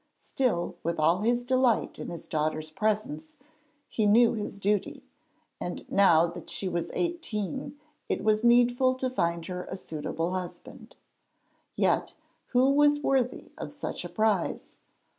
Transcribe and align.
Still, 0.17 0.75
with 0.81 0.99
all 0.99 1.19
his 1.19 1.43
delight 1.43 1.99
in 1.99 2.09
his 2.09 2.25
daughter's 2.27 2.71
presence, 2.71 3.37
he 3.87 4.07
knew 4.07 4.33
his 4.33 4.57
duty, 4.57 5.03
and 5.59 5.77
that 5.77 5.91
now 5.91 6.33
she 6.47 6.67
was 6.67 6.89
eighteen 6.95 7.77
it 8.09 8.23
was 8.23 8.43
needful 8.43 8.95
to 8.95 9.11
find 9.11 9.45
her 9.45 9.65
a 9.65 9.77
suitable 9.77 10.31
husband. 10.33 10.95
Yet, 11.75 12.15
who 12.47 12.71
was 12.71 12.99
worthy 13.01 13.51
of 13.59 13.71
such 13.71 14.03
a 14.03 14.09
prize? 14.09 14.75